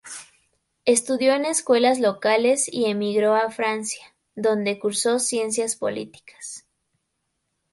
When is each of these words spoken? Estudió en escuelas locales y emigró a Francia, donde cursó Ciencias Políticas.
Estudió 0.85 1.35
en 1.35 1.45
escuelas 1.45 1.99
locales 1.99 2.67
y 2.67 2.85
emigró 2.85 3.35
a 3.35 3.51
Francia, 3.51 4.15
donde 4.33 4.79
cursó 4.79 5.19
Ciencias 5.19 5.75
Políticas. 5.75 6.65